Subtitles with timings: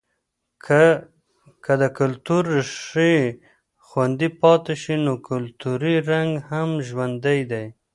[0.65, 0.83] که
[1.63, 3.15] که د کلتور ریښې
[3.87, 7.65] خوندي پاتې شي، نو کلتوری رنګ هم ژوندی دی.